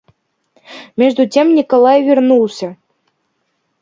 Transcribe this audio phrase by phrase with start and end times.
[0.99, 2.69] Между тем Николай вернулся.